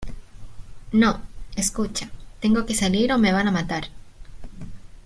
no. 0.93 1.21
escucha... 1.55 2.09
tengo 2.39 2.65
que 2.65 2.73
salir 2.73 3.13
o 3.13 3.19
me 3.19 3.31
van 3.31 3.47
a 3.47 3.51
matar. 3.51 3.89